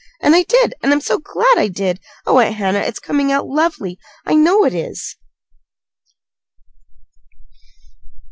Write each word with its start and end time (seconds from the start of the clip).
And 0.19 0.35
I 0.35 0.41
did. 0.41 0.73
And 0.81 0.91
I'm 0.91 0.99
so 0.99 1.19
glad 1.19 1.59
I 1.59 1.67
did! 1.67 1.99
Oh, 2.25 2.39
Aunt 2.39 2.55
Hannah, 2.55 2.79
it's 2.79 2.97
coming 2.97 3.31
out 3.31 3.45
lovely! 3.45 3.99
I 4.25 4.33
know 4.33 4.65
it 4.65 4.73
is." 4.73 5.15